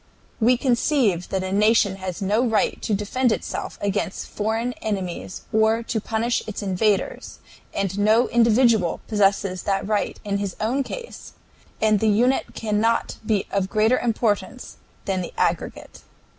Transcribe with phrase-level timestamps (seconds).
[0.39, 5.83] "We conceive that a nation has no right to defend itself against foreign enemies or
[5.83, 7.37] to punish its invaders,
[7.71, 11.33] and no individual possesses that right in his own case,
[11.79, 16.01] and the unit cannot be of greater importance than the aggregate.